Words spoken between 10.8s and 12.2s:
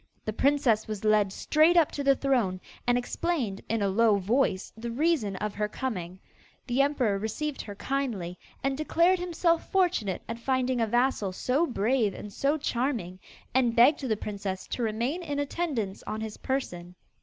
a vassal so brave